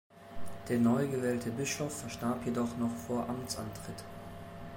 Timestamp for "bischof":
1.51-1.95